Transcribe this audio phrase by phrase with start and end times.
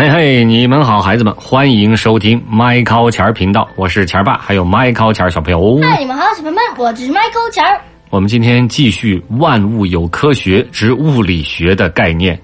[0.00, 5.78] 嘿嘿，你们好，孩子们，欢迎收听麦考钱儿频道，我是钱儿爸，还有麦考钱儿小朋友。
[5.82, 7.78] 嗨，你们好，小朋友们，我是 Michael 钱儿。
[8.08, 12.40] 我们今天继续“万物有科学”之物理学的概念。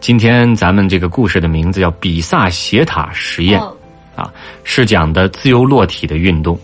[0.00, 3.76] 今天咱们这个故事的名字叫“比萨斜塔实验”，哦
[4.16, 4.32] 啊，
[4.64, 6.58] 是讲的自由落体的运动，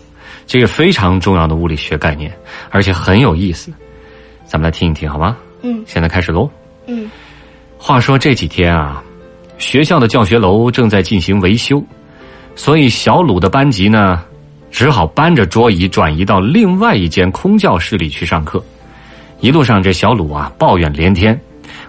[0.45, 2.29] 这个非常重要的物理学概念，
[2.71, 3.71] 而且很有意思。
[4.43, 5.37] 咱们来听一听好吗？
[5.61, 6.49] 嗯现在开始喽。
[6.87, 7.09] 嗯，
[7.77, 9.01] 话说这几天啊，
[9.57, 11.83] 学校的教学楼正在进行维修，
[12.55, 14.21] 所以小鲁的班级呢，
[14.69, 18.63] 只好搬着桌椅转移到另外一间空教室里去上课。
[19.39, 21.39] 一路上，这小鲁啊抱怨连天，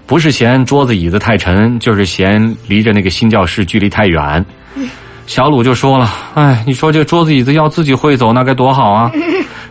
[0.06, 4.45] 不是嫌桌子椅子太沉，就是嫌离着那个新教室距离太远。
[5.27, 9.11] 小鲁就说了：“哎，你说这桌子椅子要自己会走，那该多好啊！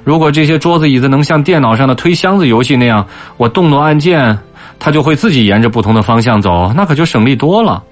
[0.03, 3.07] 如果这些桌子椅子能像电脑上的推箱子游戏那样，
[3.37, 4.37] 我动动按键，
[4.79, 7.83] 它就会自己沿着不同的方向走，那可就省力多了。”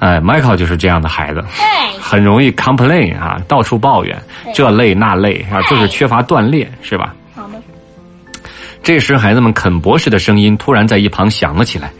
[0.00, 4.20] 哎，Michael 就是这样的孩子，哎，很容易 complain 啊，到处抱怨，
[4.52, 7.14] 这累那累啊，就是缺乏锻炼，是吧？
[7.36, 7.54] 好的。
[8.82, 11.92] 这时，孩子们肯博士的声音突然在一旁响了起来：“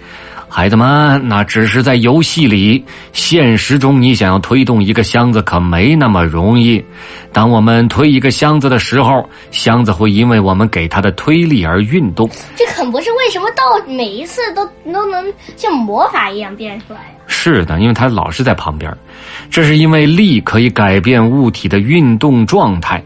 [0.55, 6.85] 孩子们，那只是在游戏里，现实中你想要推动一个箱子可没那么容易。
[7.33, 12.29] 当我们推一个箱子的时候，箱子会因为我们给它的推力而运动。
[12.55, 17.07] 这肯博士为什么到每一次都都能像魔法一样变出来呀？
[17.27, 18.95] 是的，因为他老是在旁边，
[19.51, 23.03] 这是因为力可以改变物体的运动状态。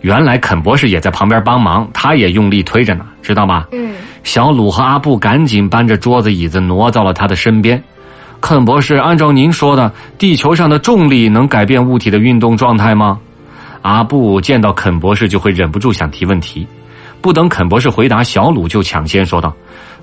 [0.00, 3.66] 原来肯博士也在旁边帮忙，他也用力推着呢，知道吗？
[3.70, 3.91] 嗯，
[4.22, 7.82] 小鲁和阿布赶紧搬着桌子椅子挪到了他的身边。
[8.40, 13.18] 肯博士，按照您说的，地球上的重力能改变物体的运动状态吗？
[13.82, 16.66] 阿布见到肯博士就会忍不住想提问题，
[17.20, 19.52] 不等肯博士回答，小鲁就抢先说道：“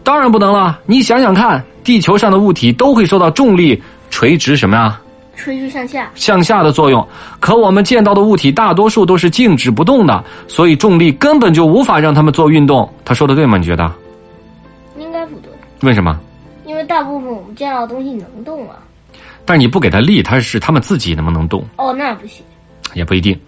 [0.04, 0.80] 当然不能了！
[0.86, 5.00] 你想想看，地球上的物体都会受到重力垂直什么呀？
[5.36, 6.10] 垂直向下。
[6.16, 7.06] 向下的作用。
[7.40, 12.90] 可我们见到的物体大多数都是静止不动的，所以重力根本就无法让它们做运动。
[13.06, 13.58] 他说的对吗？
[13.58, 13.90] 你觉得？
[15.82, 16.20] 为什么？
[16.66, 18.76] 因为大部分我们见到的东西能动啊。
[19.46, 22.44] 但是你不给它力，它是它们自己能不能动哦，那不行。
[22.96, 23.40] 也不一定。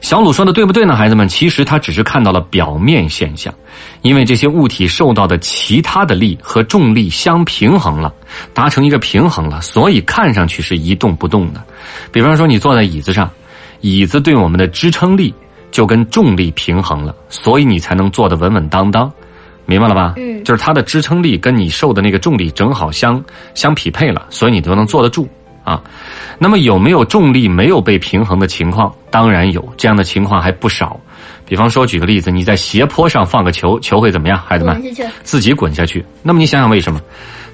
[0.00, 1.28] 小鲁说的对不对呢，孩子们？
[1.28, 3.54] 其实他只是看到了表面现象，
[4.02, 8.12] 因为这些物体受到的其他的力和重力相平衡了，
[8.52, 11.62] 达成一个平衡了，所以看上去是一动不动的。
[12.10, 13.30] 比方说，你坐在椅子上，
[13.82, 15.32] 椅子对我们的支撑力
[15.70, 19.08] 就跟重力平衡了，所以你才能坐得稳稳当当。
[19.64, 20.14] 明白了吧？
[20.16, 23.22] 嗯就是它的支撑力跟你受的那个重力正好相
[23.54, 25.28] 相匹配了，所以你就能坐得住
[25.64, 25.82] 啊。
[26.38, 28.92] 那么有没有重力没有被平衡的情况？
[29.10, 30.98] 当然有，这样的情况还不少。
[31.46, 34.38] 比方说，举个例子，你在斜坡上放个球，球会怎么样？
[34.46, 34.82] 孩子们。
[35.22, 36.04] 自己滚下去。
[36.22, 37.00] 那么你想想为什么？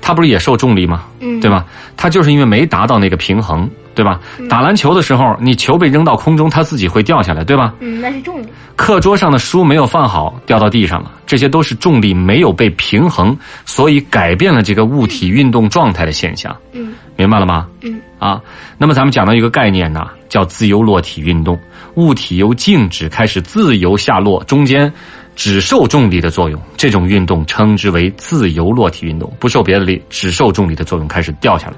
[0.00, 1.04] 它不是也受重力吗？
[1.20, 1.64] 嗯对吧？
[1.96, 4.20] 它就是因为没达到那个平衡，对吧？
[4.48, 7.74] 打篮球的时候，你球被扔到空中，它自己会掉下来，对吧？
[7.80, 8.46] 嗯，那是重力。
[8.76, 16.54] 课桌上的书没有放好，掉到地上了，这些都是重力没有被平衡，所以改变了这个物体运动状态的现象。
[16.72, 17.68] 嗯明白了吗？
[17.82, 18.40] 嗯啊，
[18.76, 21.56] 那么咱们讲到一个概念呢，叫自由落体运动。
[21.94, 24.92] 物体由静止开始自由下落，中间
[25.36, 31.74] 只受重力的作用，这种运动称之为自由落体运动，不受别的力，只受重力的作用开始掉下来。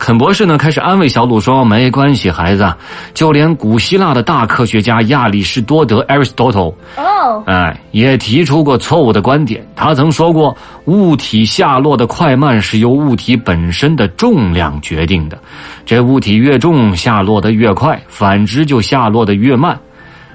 [0.00, 2.72] 肯博士呢开始安慰小鲁说：“没关系，孩子，
[3.12, 9.62] 就连古希腊的大科学家亚里士多德 （Aristotle） 哦，哎，也提出过错误的观点。
[9.76, 10.56] 他曾说过，
[10.86, 15.38] 物体下落的快慢是由物体本身的重量决定的。
[15.84, 19.78] 这物体越重，下落的越快；反之，就下落的越慢。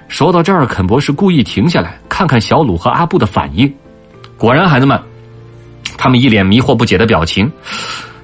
[0.07, 3.73] 说到这儿，肯博士故意停下来，看看小鲁和阿布的反应。
[4.37, 5.01] 果然，孩子们，
[5.97, 7.51] 他们一脸迷惑不解的表情。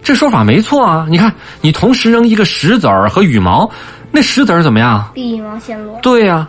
[0.04, 1.06] 这说法没错啊！
[1.10, 3.70] 你看，你同时扔一个石子儿和羽毛，
[4.12, 5.10] 那石子儿怎么样？
[5.14, 6.00] 比羽毛先落。
[6.02, 6.48] 对呀、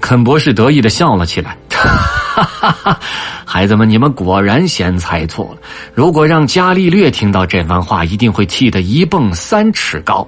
[0.00, 1.56] 肯博士得意的笑了起来。
[1.70, 2.98] 哈哈哈！
[3.44, 5.60] 孩子们，你们果然先猜错了。
[5.94, 10.26] 如果让伽利略听到这番话，一定会气得一蹦三尺高。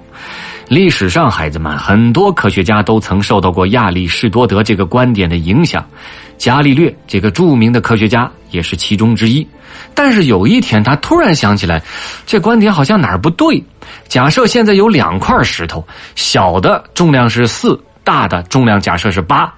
[0.67, 5.83] 历史上，孩子们，很多科学家都曾受到过亚里士多德这个观点的影响。
[6.37, 9.47] 伽利略这个著名的科学家也是其中之一。
[9.93, 11.81] 但是有一天，他突然想起来，
[12.25, 13.61] 这观点好像哪儿不对。
[14.07, 15.85] 假设现在有两块石头，
[16.15, 19.53] 小的重量是四，大的重量假设是八，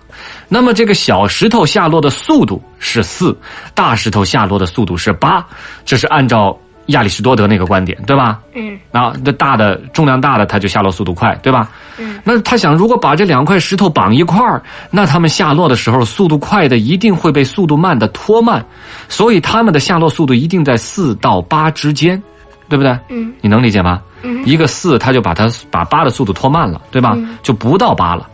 [0.47, 3.37] 那么这个小石头下落的速度是四，
[3.73, 5.45] 大石头下落的速度是八，
[5.85, 8.39] 这是按照亚里士多德那个观点，对吧？
[8.53, 11.69] 嗯啊，那大的重量大的，它就下落速度快，对吧？
[11.97, 18.63] 嗯，那他想，如果把这两块石头绑一块儿，那他们下落的时候，速度快的一定会被速度慢的拖慢，
[19.09, 22.21] 所以他们的下落速度一定在四到八之间，
[22.69, 22.97] 对不对？
[23.09, 24.01] 嗯你能理解吗？
[24.23, 27.17] 嗯一个四，他就把它把八的速度拖慢了，对吧？
[27.43, 28.27] 就不到八了。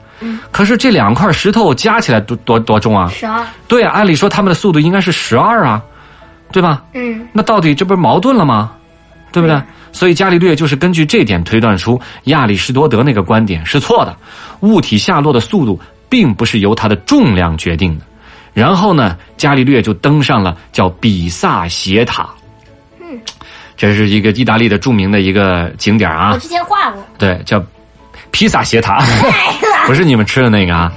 [0.51, 3.09] 可是这两块石头加起来多多多重啊？
[3.09, 3.44] 十二。
[3.67, 5.83] 对啊，按理说他们的速度应该是十二啊，
[6.53, 6.81] 对吧？
[6.94, 8.71] 嗯，那到底这不是矛盾了吗？
[9.33, 9.61] 对不对？
[9.91, 14.15] 所以伽利略就是根据这点推断出亚里士多德那个观点是错的，
[14.61, 18.05] 物体下落的速度并不是由它的重量决定的。
[18.53, 22.29] 然后呢，伽利略就登上了叫比萨斜塔。
[23.01, 23.19] 嗯，
[23.75, 26.38] 这是一个意大利的著名的一个景点啊我。
[26.38, 27.03] 之前画过。
[27.17, 27.63] 对，叫
[28.29, 29.03] 披萨斜塔，
[29.85, 30.94] 不是你们吃的那个啊。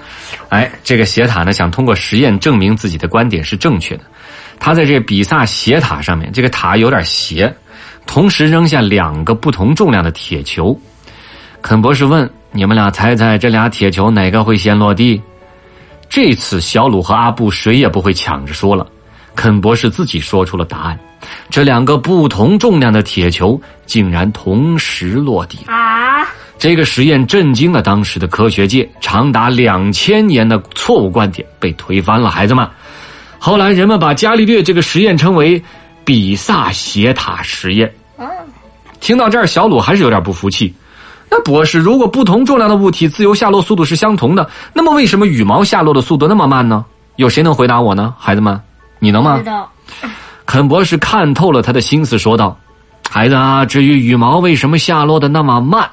[0.48, 4.04] 哎，这个斜塔呢，想通过实验证明自己的观点是正确的。
[4.58, 7.54] 他在这比萨斜塔上面，这个塔有点斜，
[8.06, 10.78] 同时扔下两个不同重量的铁球。
[11.62, 15.20] 肯博士问：“你们俩猜猜这俩铁球哪个会先落地？”
[16.08, 18.86] 这次小鲁和阿布谁也不会抢着说了，
[19.34, 20.98] 肯博士自己说出了答案。
[21.50, 25.58] 这两个不同重量的铁球竟然同时落地。
[25.66, 26.24] 啊，
[26.56, 32.30] 这个实验震惊了当时的科学界，长达两千年的错误观点被推翻了。
[32.30, 32.68] 孩子们，
[33.38, 35.62] 后来人们把伽利略这个实验称为
[36.04, 37.92] 比萨斜塔实验。
[38.16, 38.26] 啊，
[39.00, 40.74] 听到这儿，小鲁还是有点不服气。
[41.28, 46.84] 那博士，如果不同重量的物体自由下落速度是相同的，那么为什么羽毛下落的速度那么慢呢？
[47.16, 48.14] 有谁能回答我呢？
[48.18, 48.60] 孩子们，
[48.98, 49.44] 你能吗知？
[49.44, 49.70] 道。
[50.44, 52.56] 肯博士看透了他的心思，说道
[53.10, 55.90] ：“孩子啊，至于羽毛为什么下落的那么慢，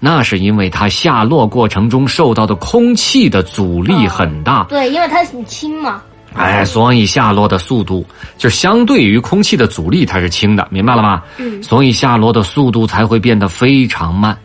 [0.00, 6.00] 那是因为它下落过程中受到的空气的阻力很大，对，因为它很轻嘛。
[6.34, 8.06] 哎，所以下落的速度
[8.38, 11.22] 就相对于空气的阻力它是轻的，明白了吗？
[11.38, 14.36] 嗯所以下落的速度才会变得非常慢。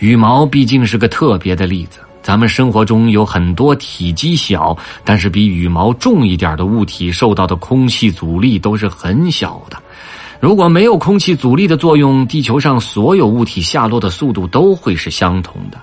[0.00, 9.76] 羽毛毕竟是个特别的例子，咱们生活中有很多体积小但是比羽毛重一点的物体受到的空气阻力都是很小的。
[10.40, 15.78] 如果没有空气阻力的作用，地球上所有物体下落的速度都会是相同的。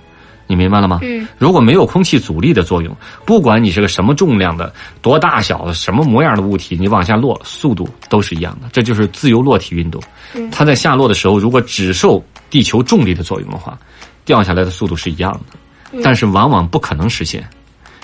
[0.48, 1.00] 你明白了吗？
[1.02, 2.96] 嗯，如果没有空气阻力的作用，
[3.26, 8.68] 不管你是个什么重量的、多大小的、什么模样的物体，你往下落，速度都是一样的。
[8.72, 10.02] 这就是自由落体运动。
[10.52, 13.78] 它在下落的时候，如果只受地球重力的作用的话，
[14.24, 17.48] 掉下来的速度是一样的，但是往往不可能实现，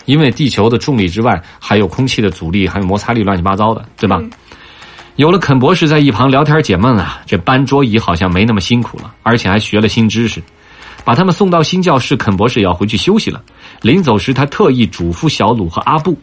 [0.06, 4.22] 因为地球的重力之外还有空气的阻力，还有摩擦力，乱七八糟的，对吧？
[5.18, 10.42] 有了肯博士在一旁聊天解闷啊，这搬桌椅好像没那么辛苦了，而且还学了新知识。
[11.04, 13.42] 把他们送到新教室，肯博士也要回去休息了。
[13.82, 16.18] 临走时，他特意嘱咐小鲁和阿布：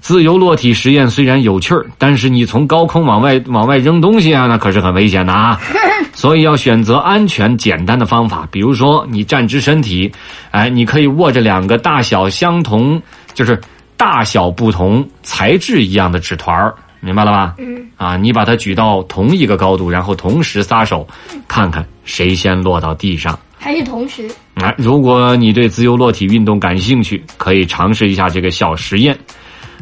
[0.00, 5.60] 自由落体实验虽然有趣儿，但是你从高空往外往外扔东西啊，那可是很危险的啊。
[6.14, 10.12] 所以要选择安全简单的方法，比如说你站直身体，
[10.50, 13.00] 哎，你可以握着两个大小相同，
[13.32, 13.58] 就是
[13.96, 17.54] 大小不同、材质一样的纸团儿，明白了吧？
[17.58, 17.86] 嗯。
[17.96, 21.06] 啊，你把它举到同一个高度，然后同时撒手，
[21.48, 23.38] 看看谁先落到地上。
[23.62, 24.28] 还是同时。
[24.54, 29.16] 啊，如果你对自由落体运动感兴趣，可以尝试一下这个小实验。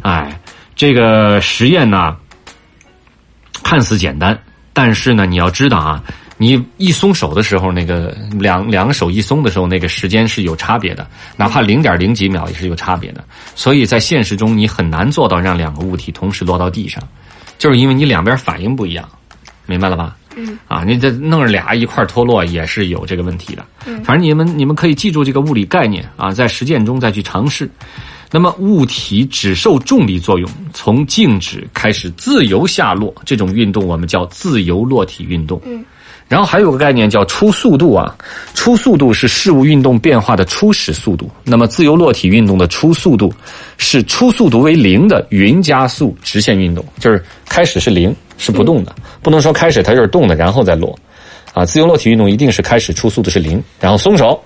[0.02, 0.38] 哎，
[0.76, 2.14] 这个实验呢，
[3.62, 4.38] 看似简单，
[4.74, 6.04] 但是呢，你要知道啊，
[6.36, 11.06] 你一松手的时候，那个两两个手一松的时候，那个时间是有差别的，
[11.36, 13.24] 哪怕零点零几秒也是有差别的。
[13.54, 17.02] 所以在现实中，你很难做到让两个物体同时落到地上，
[17.58, 19.08] 就是因为你两边反应不一样，
[19.66, 20.16] 明白了吧？
[20.48, 23.64] 嗯啊，你这弄着俩一块儿脱落也是有这个问题的。
[23.86, 27.70] 嗯反正你们你们可以记住这个物理概念啊，在实践中再去尝试。
[28.32, 35.60] 那么物体只受重力作用，从静止开始自由下落，这种运动我们叫自由落体运动。
[35.66, 35.84] 嗯。
[36.28, 38.14] 然后还有个概念叫初速度啊，
[38.54, 41.28] 初速度是事物运动变化的初始速度。
[41.42, 43.34] 那么自由落体运动的初速度
[43.78, 48.92] 是初速度为零的匀加速直线运动，就是开始是零，是不动的，
[49.22, 50.98] 不能说开始它就是动的，然后再落。
[51.52, 54.40] 啊，自由落体运动一定是开始初速度是零，然后松手，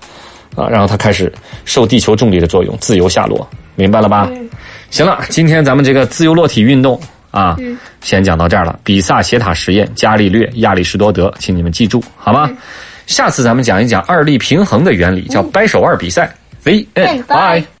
[0.55, 1.31] 啊，然后它开始
[1.63, 4.27] 受地球重力的作用自由下落，明白了吧？
[4.31, 4.49] 嗯
[4.89, 6.99] 行了，今天咱们这个自由落体运动
[7.31, 8.79] 啊，嗯先讲到这儿了。
[8.83, 12.49] 比萨斜塔实验，伽利略、亚里士多德，请你们记住，好吗？
[13.05, 16.35] 下次咱们讲一讲二力平衡的原理，叫掰手腕比赛。
[16.63, 17.23] The end.
[17.27, 17.61] Bye.
[17.61, 17.74] Bye.